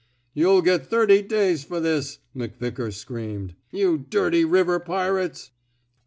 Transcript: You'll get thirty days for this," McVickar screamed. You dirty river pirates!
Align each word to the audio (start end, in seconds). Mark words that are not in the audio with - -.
You'll 0.33 0.63
get 0.63 0.87
thirty 0.89 1.21
days 1.21 1.63
for 1.63 1.79
this," 1.79 2.17
McVickar 2.35 2.91
screamed. 2.91 3.53
You 3.69 3.99
dirty 3.99 4.43
river 4.43 4.79
pirates! 4.79 5.51